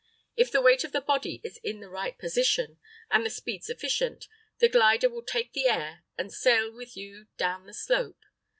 [0.35, 2.79] If the weight of the body is in the right position,
[3.11, 4.27] and the speed sufficient,
[4.57, 8.25] the glider will take the air and sail with you down the slope.